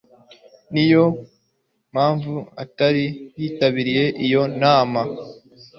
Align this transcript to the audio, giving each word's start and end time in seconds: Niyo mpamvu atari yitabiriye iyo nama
Niyo 0.73 1.03
mpamvu 1.93 2.33
atari 2.63 3.05
yitabiriye 3.41 4.05
iyo 4.25 4.41
nama 4.61 5.01